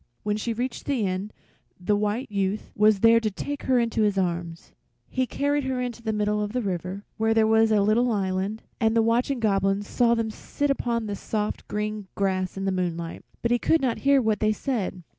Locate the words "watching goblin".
9.03-9.83